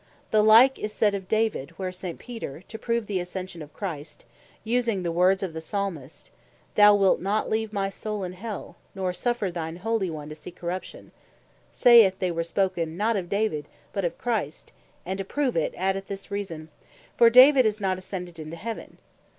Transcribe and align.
The 0.31 0.41
like 0.41 0.79
is 0.79 0.91
said 0.91 1.13
of 1.13 1.27
David 1.27 1.43
(Acts 1.69 1.75
2.34.) 1.75 1.77
where 1.77 1.91
St. 1.91 2.17
Peter, 2.17 2.61
to 2.67 2.79
prove 2.79 3.05
the 3.05 3.19
Ascension 3.19 3.61
of 3.61 3.71
Christ, 3.71 4.25
using 4.63 5.03
the 5.03 5.11
words 5.11 5.43
of 5.43 5.53
the 5.53 5.61
Psalmist, 5.61 6.31
(Psal. 6.31 6.69
16.10.) 6.71 6.73
"Thou 6.77 6.95
wilt 6.95 7.21
not 7.21 7.49
leave 7.51 7.71
my 7.71 7.87
soule 7.91 8.23
in 8.23 8.33
Hell, 8.33 8.77
nor 8.95 9.13
suffer 9.13 9.51
thine 9.51 9.75
Holy 9.75 10.09
one 10.09 10.27
to 10.29 10.33
see 10.33 10.49
corruption," 10.49 11.11
saith, 11.71 12.17
they 12.17 12.31
were 12.31 12.43
spoken 12.43 12.97
(not 12.97 13.15
of 13.15 13.29
David, 13.29 13.67
but) 13.93 14.03
of 14.03 14.17
Christ; 14.17 14.71
and 15.05 15.19
to 15.19 15.23
prove 15.23 15.55
it, 15.55 15.71
addeth 15.77 16.07
this 16.07 16.31
Reason, 16.31 16.69
"For 17.15 17.29
David 17.29 17.67
is 17.67 17.79
not 17.79 17.99
ascended 17.99 18.39
into 18.39 18.57
Heaven." 18.57 18.97